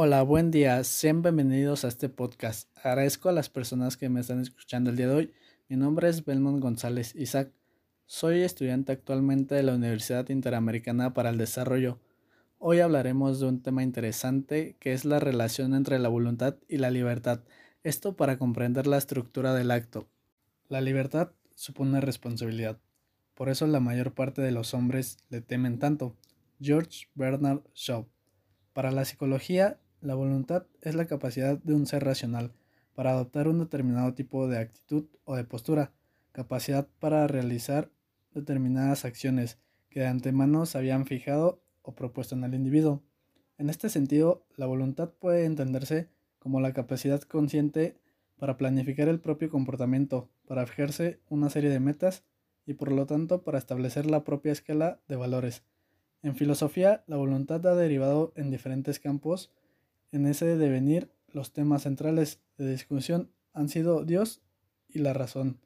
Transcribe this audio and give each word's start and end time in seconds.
Hola, 0.00 0.22
buen 0.22 0.52
día, 0.52 0.84
sean 0.84 1.22
bienvenidos 1.22 1.84
a 1.84 1.88
este 1.88 2.08
podcast. 2.08 2.68
Agradezco 2.84 3.30
a 3.30 3.32
las 3.32 3.48
personas 3.48 3.96
que 3.96 4.08
me 4.08 4.20
están 4.20 4.40
escuchando 4.40 4.90
el 4.90 4.96
día 4.96 5.08
de 5.08 5.14
hoy. 5.14 5.32
Mi 5.68 5.76
nombre 5.76 6.08
es 6.08 6.24
Belmont 6.24 6.62
González 6.62 7.16
Isaac. 7.16 7.50
Soy 8.06 8.42
estudiante 8.42 8.92
actualmente 8.92 9.56
de 9.56 9.64
la 9.64 9.74
Universidad 9.74 10.28
Interamericana 10.28 11.14
para 11.14 11.30
el 11.30 11.36
Desarrollo. 11.36 11.98
Hoy 12.60 12.78
hablaremos 12.78 13.40
de 13.40 13.46
un 13.46 13.60
tema 13.60 13.82
interesante 13.82 14.76
que 14.78 14.92
es 14.92 15.04
la 15.04 15.18
relación 15.18 15.74
entre 15.74 15.98
la 15.98 16.08
voluntad 16.08 16.54
y 16.68 16.76
la 16.76 16.92
libertad. 16.92 17.40
Esto 17.82 18.14
para 18.14 18.38
comprender 18.38 18.86
la 18.86 18.98
estructura 18.98 19.52
del 19.52 19.72
acto. 19.72 20.06
La 20.68 20.80
libertad 20.80 21.32
supone 21.56 22.00
responsabilidad. 22.00 22.78
Por 23.34 23.48
eso 23.48 23.66
la 23.66 23.80
mayor 23.80 24.12
parte 24.12 24.42
de 24.42 24.52
los 24.52 24.74
hombres 24.74 25.18
le 25.28 25.40
temen 25.40 25.80
tanto. 25.80 26.14
George 26.60 27.08
Bernard 27.16 27.62
Shaw. 27.74 28.06
Para 28.72 28.92
la 28.92 29.04
psicología, 29.04 29.80
la 30.00 30.14
voluntad 30.14 30.66
es 30.82 30.94
la 30.94 31.06
capacidad 31.06 31.58
de 31.58 31.74
un 31.74 31.86
ser 31.86 32.04
racional 32.04 32.52
para 32.94 33.10
adoptar 33.10 33.48
un 33.48 33.58
determinado 33.58 34.14
tipo 34.14 34.48
de 34.48 34.58
actitud 34.58 35.06
o 35.24 35.36
de 35.36 35.44
postura, 35.44 35.92
capacidad 36.32 36.88
para 36.98 37.26
realizar 37.26 37.90
determinadas 38.34 39.04
acciones 39.04 39.58
que 39.90 40.00
de 40.00 40.06
antemano 40.06 40.66
se 40.66 40.78
habían 40.78 41.06
fijado 41.06 41.60
o 41.82 41.94
propuesto 41.94 42.34
en 42.34 42.44
el 42.44 42.54
individuo. 42.54 43.02
En 43.56 43.70
este 43.70 43.88
sentido, 43.88 44.44
la 44.56 44.66
voluntad 44.66 45.10
puede 45.10 45.44
entenderse 45.44 46.08
como 46.38 46.60
la 46.60 46.72
capacidad 46.72 47.20
consciente 47.22 47.96
para 48.38 48.56
planificar 48.56 49.08
el 49.08 49.20
propio 49.20 49.50
comportamiento, 49.50 50.28
para 50.46 50.66
fijarse 50.66 51.20
una 51.28 51.50
serie 51.50 51.70
de 51.70 51.80
metas 51.80 52.24
y 52.66 52.74
por 52.74 52.92
lo 52.92 53.06
tanto 53.06 53.42
para 53.42 53.58
establecer 53.58 54.06
la 54.06 54.24
propia 54.24 54.52
escala 54.52 55.00
de 55.08 55.16
valores. 55.16 55.64
En 56.22 56.36
filosofía, 56.36 57.04
la 57.06 57.16
voluntad 57.16 57.64
ha 57.66 57.74
derivado 57.74 58.32
en 58.36 58.50
diferentes 58.50 59.00
campos. 59.00 59.52
En 60.10 60.26
ese 60.26 60.56
devenir, 60.56 61.10
los 61.28 61.52
temas 61.52 61.82
centrales 61.82 62.40
de 62.56 62.70
discusión 62.70 63.30
han 63.52 63.68
sido 63.68 64.04
Dios 64.04 64.40
y 64.88 65.00
la 65.00 65.12
razón. 65.12 65.60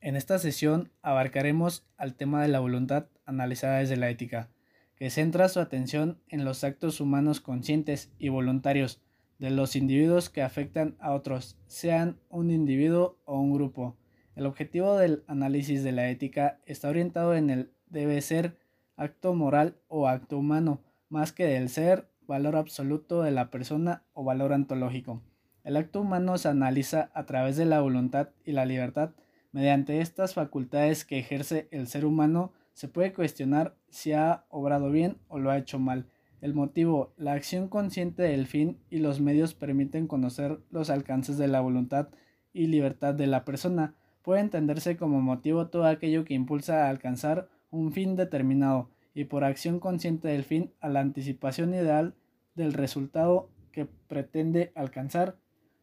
En 0.00 0.14
esta 0.14 0.38
sesión 0.38 0.90
abarcaremos 1.00 1.86
al 1.96 2.14
tema 2.14 2.42
de 2.42 2.48
la 2.48 2.60
voluntad 2.60 3.06
analizada 3.24 3.78
desde 3.78 3.96
la 3.96 4.10
ética, 4.10 4.50
que 4.94 5.10
centra 5.10 5.48
su 5.48 5.60
atención 5.60 6.20
en 6.28 6.44
los 6.44 6.64
actos 6.64 7.00
humanos 7.00 7.40
conscientes 7.40 8.12
y 8.18 8.28
voluntarios 8.28 9.00
de 9.38 9.50
los 9.50 9.74
individuos 9.74 10.28
que 10.28 10.42
afectan 10.42 10.96
a 10.98 11.14
otros, 11.14 11.56
sean 11.66 12.18
un 12.28 12.50
individuo 12.50 13.18
o 13.24 13.40
un 13.40 13.54
grupo. 13.54 13.96
El 14.36 14.44
objetivo 14.46 14.96
del 14.96 15.24
análisis 15.28 15.82
de 15.82 15.92
la 15.92 16.10
ética 16.10 16.60
está 16.66 16.88
orientado 16.88 17.34
en 17.34 17.48
el 17.48 17.72
debe 17.86 18.20
ser 18.20 18.58
acto 18.96 19.34
moral 19.34 19.76
o 19.88 20.08
acto 20.08 20.36
humano, 20.36 20.82
más 21.08 21.32
que 21.32 21.44
del 21.44 21.68
ser, 21.70 22.08
valor 22.28 22.54
absoluto 22.54 23.22
de 23.22 23.32
la 23.32 23.50
persona 23.50 24.04
o 24.12 24.22
valor 24.22 24.52
ontológico. 24.52 25.22
El 25.64 25.76
acto 25.76 26.02
humano 26.02 26.38
se 26.38 26.48
analiza 26.48 27.10
a 27.14 27.26
través 27.26 27.56
de 27.56 27.64
la 27.64 27.80
voluntad 27.80 28.28
y 28.44 28.52
la 28.52 28.66
libertad. 28.66 29.10
Mediante 29.50 30.00
estas 30.00 30.34
facultades 30.34 31.04
que 31.04 31.18
ejerce 31.18 31.68
el 31.72 31.88
ser 31.88 32.04
humano, 32.04 32.52
se 32.74 32.86
puede 32.86 33.12
cuestionar 33.12 33.74
si 33.88 34.12
ha 34.12 34.44
obrado 34.50 34.90
bien 34.90 35.16
o 35.26 35.38
lo 35.38 35.50
ha 35.50 35.58
hecho 35.58 35.78
mal. 35.78 36.06
El 36.40 36.54
motivo, 36.54 37.12
la 37.16 37.32
acción 37.32 37.66
consciente 37.68 38.22
del 38.22 38.46
fin 38.46 38.78
y 38.90 38.98
los 38.98 39.20
medios 39.20 39.54
permiten 39.54 40.06
conocer 40.06 40.60
los 40.70 40.90
alcances 40.90 41.38
de 41.38 41.48
la 41.48 41.60
voluntad 41.60 42.10
y 42.52 42.66
libertad 42.66 43.14
de 43.14 43.26
la 43.26 43.44
persona. 43.44 43.94
Puede 44.22 44.42
entenderse 44.42 44.96
como 44.96 45.20
motivo 45.20 45.68
todo 45.68 45.86
aquello 45.86 46.24
que 46.24 46.34
impulsa 46.34 46.84
a 46.84 46.90
alcanzar 46.90 47.48
un 47.70 47.90
fin 47.92 48.14
determinado 48.16 48.90
y 49.14 49.24
por 49.24 49.44
acción 49.44 49.80
consciente 49.80 50.28
del 50.28 50.44
fin 50.44 50.72
a 50.80 50.88
la 50.88 51.00
anticipación 51.00 51.74
ideal 51.74 52.14
del 52.54 52.72
resultado 52.72 53.50
que 53.72 53.86
pretende 53.86 54.72
alcanzar. 54.74 55.36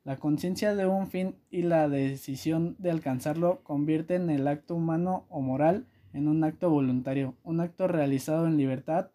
La 0.04 0.18
conciencia 0.18 0.76
de 0.76 0.86
un 0.86 1.08
fin 1.08 1.36
y 1.50 1.64
la 1.64 1.90
decisión 1.90 2.76
de 2.78 2.92
alcanzarlo 2.92 3.64
convierten 3.64 4.30
el 4.30 4.48
acto 4.48 4.76
humano 4.76 5.26
o 5.30 5.42
moral 5.42 5.88
en 6.14 6.28
un 6.28 6.44
acto 6.44 6.70
voluntario, 6.70 7.36
un 7.44 7.60
acto 7.60 7.88
realizado 7.88 8.48
en 8.48 8.58
libertad, 8.58 9.10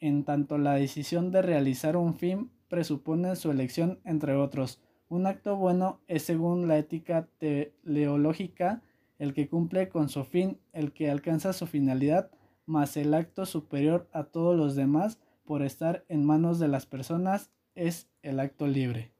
en 0.00 0.24
tanto 0.24 0.58
la 0.58 0.74
decisión 0.74 1.30
de 1.30 1.42
realizar 1.42 1.96
un 1.96 2.14
fin 2.14 2.50
presupone 2.68 3.36
su 3.36 3.50
elección 3.50 4.00
entre 4.04 4.34
otros. 4.34 4.80
Un 5.08 5.26
acto 5.26 5.56
bueno 5.56 6.00
es 6.08 6.22
según 6.22 6.68
la 6.68 6.78
ética 6.78 7.28
teleológica 7.38 8.82
el 9.18 9.34
que 9.34 9.48
cumple 9.48 9.88
con 9.88 10.08
su 10.08 10.24
fin, 10.24 10.58
el 10.72 10.92
que 10.92 11.10
alcanza 11.10 11.52
su 11.52 11.66
finalidad, 11.66 12.30
más 12.66 12.96
el 12.96 13.14
acto 13.14 13.46
superior 13.46 14.08
a 14.12 14.24
todos 14.24 14.56
los 14.56 14.74
demás 14.74 15.18
por 15.44 15.62
estar 15.62 16.04
en 16.08 16.24
manos 16.24 16.58
de 16.58 16.68
las 16.68 16.86
personas 16.86 17.50
es 17.74 18.08
el 18.22 18.40
acto 18.40 18.66
libre. 18.66 19.12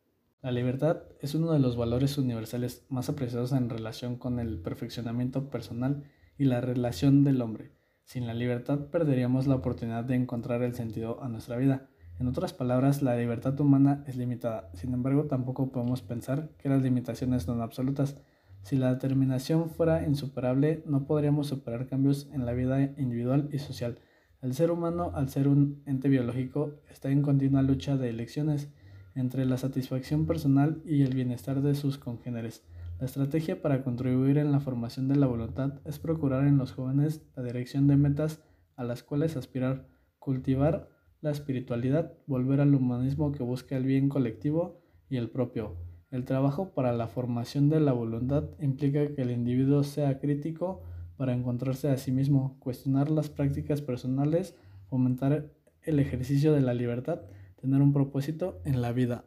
La 0.42 0.50
libertad 0.50 1.03
es 1.20 1.34
uno 1.34 1.52
de 1.52 1.60
los 1.60 1.76
valores 1.76 2.19
universales 2.19 2.84
más 2.88 3.08
apreciados 3.08 3.52
en 3.52 3.70
relación 3.70 4.16
con 4.16 4.41
el 4.41 4.58
perfeccionamiento 4.58 5.50
personal 5.50 6.04
y 6.36 6.44
la 6.44 6.60
relación 6.60 7.22
del 7.22 7.41
hombre. 7.42 7.70
Sin 8.04 8.26
la 8.26 8.34
libertad 8.34 8.78
perderíamos 8.91 9.47
la 9.47 9.54
oportunidad 9.54 10.04
de 10.04 10.16
encontrar 10.16 10.62
el 10.62 10.75
sentido 10.75 11.22
a 11.22 11.28
nuestra 11.28 11.56
vida. 11.56 11.88
En 12.19 12.26
otras 12.26 12.52
palabras, 12.52 13.02
la 13.02 13.16
libertad 13.16 13.58
humana 13.60 14.04
es 14.06 14.16
limitada. 14.16 14.69
Sin 14.75 14.92
embargo, 14.92 15.25
tampoco 15.25 15.70
podemos 15.70 16.02
pensar 16.02 16.50
que 16.58 16.69
las 16.69 16.82
limitaciones 16.82 17.44
son 17.44 17.62
absolutas. 17.62 18.16
Si 18.62 18.77
la 18.77 18.95
determinación 18.95 19.71
fuera 19.71 20.06
insuperable, 20.06 20.83
no 20.87 21.05
podríamos 21.05 21.49
superar 21.49 21.87
cambios 21.87 22.28
en 22.33 22.47
la 22.47 22.53
vida 22.53 22.81
individual 22.97 23.49
y 23.53 23.59
social. 23.59 23.99
El 24.41 24.55
ser 24.55 24.71
humano, 24.71 25.12
al 25.15 25.28
ser 25.28 25.49
un 25.49 25.83
ente 25.87 26.09
biológico, 26.09 26.81
está 26.91 27.11
en 27.11 27.23
continua 27.23 27.62
lucha 27.62 27.97
de 27.97 28.09
elecciones 28.09 28.71
entre 29.15 29.45
la 29.45 29.56
satisfacción 29.56 30.27
personal 30.27 30.81
y 30.84 31.03
el 31.03 31.15
bienestar 31.15 31.61
de 31.61 31.75
sus 31.75 31.99
congéneres. 31.99 32.65
La 32.99 33.06
estrategia 33.06 33.61
para 33.61 33.83
contribuir 33.83 34.39
en 34.39 34.53
la 34.53 34.61
formación 34.61 35.09
de 35.09 35.17
la 35.17 35.27
voluntad 35.27 35.81
es 35.84 35.99
procurar 35.99 36.47
en 36.47 36.56
los 36.56 36.73
jóvenes 36.73 37.23
la 37.34 37.43
dirección 37.43 37.89
de 37.89 37.97
metas 37.97 38.43
a 38.77 38.84
las 38.84 39.03
cuales 39.03 39.37
aspirar, 39.37 39.89
cultivar 40.19 40.89
la 41.21 41.31
espiritualidad, 41.31 42.12
volver 42.27 42.61
al 42.61 42.75
humanismo 42.75 43.33
que 43.33 43.43
busca 43.43 43.77
el 43.77 43.84
bien 43.84 44.09
colectivo 44.09 44.81
y 45.09 45.17
el 45.17 45.31
propio, 45.31 45.77
el 46.12 46.27
trabajo 46.27 46.75
para 46.75 46.93
la 46.93 47.09
formación 47.09 47.71
de 47.71 47.81
la 47.81 47.93
voluntad 47.93 48.45
implica 48.61 49.15
que 49.15 49.23
el 49.23 49.31
individuo 49.31 49.83
sea 49.83 50.21
crítico 50.21 50.83
para 51.17 51.33
encontrarse 51.33 51.89
a 51.89 51.97
sí 51.97 52.12
mismo, 52.12 52.59
cuestionar 52.61 53.11
las 53.11 53.31
prácticas 53.31 53.81
personales, 53.81 54.55
fomentar 54.91 55.50
el 55.81 55.99
ejercicio 55.99 56.53
de 56.53 56.61
la 56.61 56.75
libertad, 56.75 57.23
tener 57.59 57.81
un 57.81 57.95
propósito 57.95 58.61
en 58.67 58.83
la 58.83 58.93
vida. 58.93 59.25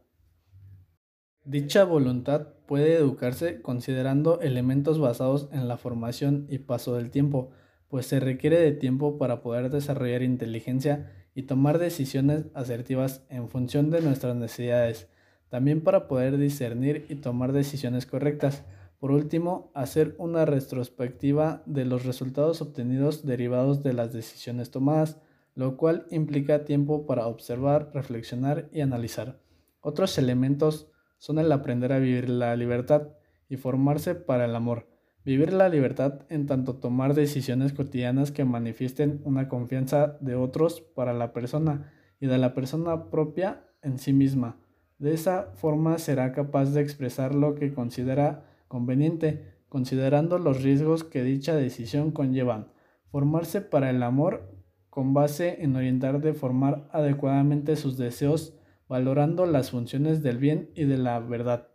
Dicha 1.43 1.85
voluntad 1.85 2.49
puede 2.67 2.93
educarse 2.95 3.63
considerando 3.63 4.39
elementos 4.41 4.99
basados 4.99 5.49
en 5.51 5.67
la 5.67 5.77
formación 5.77 6.45
y 6.49 6.59
paso 6.59 6.95
del 6.95 7.09
tiempo, 7.09 7.49
pues 7.87 8.05
se 8.05 8.19
requiere 8.19 8.59
de 8.59 8.73
tiempo 8.73 9.17
para 9.17 9.41
poder 9.41 9.71
desarrollar 9.71 10.21
inteligencia 10.21 11.11
y 11.33 11.43
tomar 11.43 11.79
decisiones 11.79 12.45
asertivas 12.53 13.25
en 13.29 13.49
función 13.49 13.89
de 13.89 14.01
nuestras 14.01 14.35
necesidades 14.35 15.09
también 15.49 15.81
para 15.81 16.07
poder 16.07 16.37
discernir 16.37 17.05
y 17.09 17.15
tomar 17.15 17.51
decisiones 17.51 18.05
correctas. 18.05 18.65
Por 18.99 19.11
último, 19.11 19.71
hacer 19.73 20.15
una 20.17 20.45
retrospectiva 20.45 21.61
de 21.65 21.85
los 21.85 22.05
resultados 22.05 22.61
obtenidos 22.61 23.25
derivados 23.25 23.83
de 23.83 23.93
las 23.93 24.13
decisiones 24.13 24.71
tomadas, 24.71 25.21
lo 25.53 25.77
cual 25.77 26.05
implica 26.09 26.65
tiempo 26.65 27.05
para 27.05 27.27
observar, 27.27 27.91
reflexionar 27.93 28.69
y 28.71 28.81
analizar. 28.81 29.39
Otros 29.81 30.17
elementos 30.17 30.89
son 31.17 31.39
el 31.39 31.51
aprender 31.51 31.93
a 31.93 31.99
vivir 31.99 32.29
la 32.29 32.55
libertad 32.55 33.09
y 33.47 33.57
formarse 33.57 34.15
para 34.15 34.45
el 34.45 34.55
amor. 34.55 34.87
Vivir 35.23 35.53
la 35.53 35.69
libertad 35.69 36.21
en 36.29 36.45
tanto 36.45 36.75
tomar 36.75 37.13
decisiones 37.15 37.73
cotidianas 37.73 38.31
que 38.31 38.45
manifiesten 38.45 39.21
una 39.23 39.47
confianza 39.47 40.17
de 40.19 40.35
otros 40.35 40.81
para 40.81 41.13
la 41.13 41.33
persona 41.33 41.91
y 42.19 42.27
de 42.27 42.37
la 42.37 42.53
persona 42.53 43.09
propia 43.09 43.65
en 43.81 43.97
sí 43.97 44.13
misma 44.13 44.57
de 44.97 45.13
esa 45.13 45.51
forma 45.55 45.97
será 45.97 46.31
capaz 46.31 46.73
de 46.73 46.81
expresar 46.81 47.35
lo 47.35 47.55
que 47.55 47.73
considera 47.73 48.45
conveniente, 48.67 49.53
considerando 49.67 50.39
los 50.39 50.63
riesgos 50.63 51.03
que 51.03 51.23
dicha 51.23 51.55
decisión 51.55 52.11
conllevan. 52.11 52.69
Formarse 53.11 53.61
para 53.61 53.89
el 53.89 54.03
amor 54.03 54.49
con 54.89 55.13
base 55.13 55.61
en 55.61 55.75
orientar 55.75 56.21
de 56.21 56.33
formar 56.33 56.87
adecuadamente 56.93 57.75
sus 57.75 57.97
deseos, 57.97 58.57
valorando 58.87 59.45
las 59.45 59.71
funciones 59.71 60.23
del 60.23 60.37
bien 60.37 60.69
y 60.75 60.85
de 60.85 60.97
la 60.97 61.19
verdad. 61.19 61.67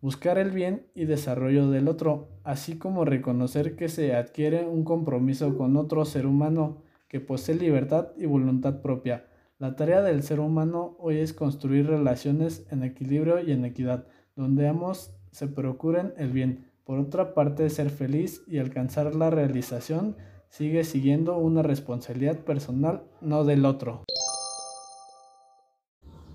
Buscar 0.00 0.38
el 0.38 0.50
bien 0.50 0.86
y 0.94 1.04
desarrollo 1.04 1.70
del 1.70 1.88
otro, 1.88 2.28
así 2.44 2.78
como 2.78 3.04
reconocer 3.04 3.76
que 3.76 3.88
se 3.88 4.14
adquiere 4.14 4.66
un 4.66 4.84
compromiso 4.84 5.56
con 5.56 5.76
otro 5.76 6.04
ser 6.04 6.26
humano 6.26 6.82
que 7.08 7.20
posee 7.20 7.54
libertad 7.54 8.08
y 8.16 8.26
voluntad 8.26 8.80
propia 8.80 9.26
la 9.64 9.76
tarea 9.76 10.02
del 10.02 10.22
ser 10.22 10.40
humano 10.40 10.94
hoy 10.98 11.20
es 11.20 11.32
construir 11.32 11.86
relaciones 11.86 12.66
en 12.68 12.82
equilibrio 12.82 13.40
y 13.40 13.50
en 13.50 13.64
equidad, 13.64 14.06
donde 14.36 14.68
ambos 14.68 15.14
se 15.30 15.48
procuren 15.48 16.12
el 16.18 16.32
bien. 16.32 16.70
Por 16.84 16.98
otra 16.98 17.32
parte, 17.32 17.70
ser 17.70 17.88
feliz 17.88 18.42
y 18.46 18.58
alcanzar 18.58 19.14
la 19.14 19.30
realización 19.30 20.18
sigue 20.50 20.84
siguiendo 20.84 21.38
una 21.38 21.62
responsabilidad 21.62 22.40
personal, 22.40 23.04
no 23.22 23.44
del 23.44 23.64
otro. 23.64 24.04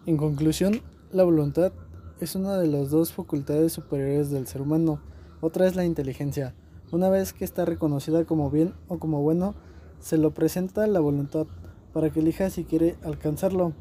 En 0.08 0.18
conclusión, 0.18 0.82
la 1.12 1.24
voluntad 1.24 1.72
es 2.20 2.34
una 2.34 2.58
de 2.58 2.66
las 2.66 2.90
dos 2.90 3.14
facultades 3.14 3.74
superiores 3.74 4.32
del 4.32 4.48
ser 4.48 4.64
humano. 4.64 5.04
Otra 5.40 5.68
es 5.68 5.76
la 5.76 5.86
inteligencia. 5.86 6.56
Una 6.92 7.10
vez 7.10 7.34
que 7.34 7.46
está 7.46 7.64
reconocida 7.64 8.26
como 8.26 8.50
bien 8.50 8.74
o 8.88 8.98
como 8.98 9.22
bueno, 9.22 9.54
se 10.00 10.18
lo 10.18 10.34
presenta 10.34 10.88
la 10.88 11.00
voluntad 11.00 11.46
para 11.94 12.10
que 12.10 12.20
elija 12.20 12.50
si 12.50 12.64
quiere 12.64 12.96
alcanzarlo. 13.04 13.74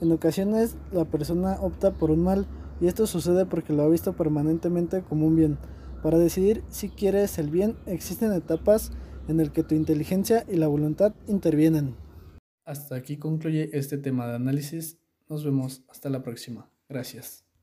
En 0.00 0.12
ocasiones 0.12 0.76
la 0.92 1.04
persona 1.04 1.58
opta 1.60 1.92
por 1.92 2.10
un 2.10 2.22
mal 2.22 2.46
y 2.80 2.86
esto 2.86 3.06
sucede 3.06 3.46
porque 3.46 3.72
lo 3.72 3.82
ha 3.82 3.88
visto 3.88 4.14
permanentemente 4.14 5.02
como 5.02 5.26
un 5.26 5.36
bien. 5.36 5.58
Para 6.02 6.18
decidir 6.18 6.62
si 6.68 6.88
quieres 6.88 7.38
el 7.38 7.50
bien 7.50 7.76
existen 7.86 8.32
etapas 8.32 8.92
en 9.26 9.38
las 9.38 9.50
que 9.50 9.64
tu 9.64 9.74
inteligencia 9.74 10.44
y 10.48 10.56
la 10.56 10.68
voluntad 10.68 11.14
intervienen. 11.26 11.96
Hasta 12.64 12.94
aquí 12.94 13.16
concluye 13.16 13.70
este 13.72 13.98
tema 13.98 14.26
de 14.28 14.36
análisis. 14.36 14.98
Nos 15.28 15.44
vemos 15.44 15.82
hasta 15.88 16.08
la 16.10 16.22
próxima. 16.22 16.70
Gracias. 16.88 17.47